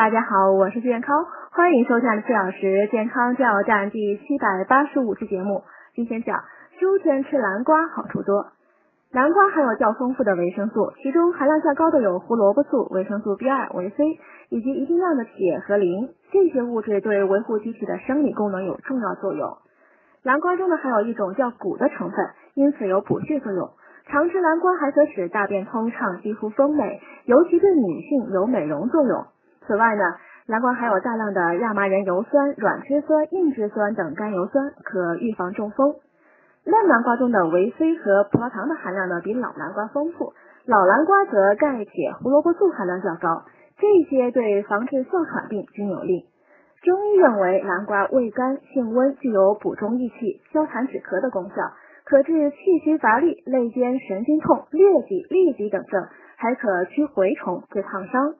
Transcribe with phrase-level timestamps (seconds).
[0.00, 5.62] 大家好，我是健康，欢迎收看四小时健康加油站第七百八十五期节目。
[5.94, 6.42] 今天讲
[6.78, 8.46] 秋天吃南瓜好处多。
[9.12, 14.18] 南瓜含有较丰富的维生素，其中含量较高的有胡萝卜素、维生素 B 二、维 C
[14.48, 16.08] 以及一定量的铁和磷。
[16.32, 19.58] 这些物质对维护机体的生理功能有重要作用。
[20.22, 23.68] 南瓜中呢含有一种叫钴的成分，因此有补血作用。
[24.06, 29.26] 常吃南瓜还可使大便通畅、肌肤丰美，尤其对女性有美容作用。
[29.70, 30.02] 此外呢，
[30.48, 35.94] 南瓜含有大量的亚麻仁油酸、软脂酸、硬脂酸等甘油酸，可预防中风。
[36.66, 40.32] 嫩南瓜中的维 C 和葡萄糖的含量呢比老南瓜丰富，
[40.66, 43.44] 老南瓜则钙、铁、胡萝卜素含量较高，
[43.78, 46.26] 这些对防治哮喘病均有利。
[46.82, 51.54] 中医认为南瓜味甘性温，具有补中益气、消痰止咳的功效。
[52.04, 58.34] 可治气虚乏力、肋间神经痛、疟疾、痢疾等症，还可驱蛔虫、治烫伤。